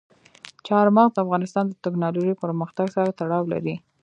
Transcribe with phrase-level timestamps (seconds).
[0.67, 3.75] چار مغز د افغانستان د تکنالوژۍ پرمختګ سره تړاو لري.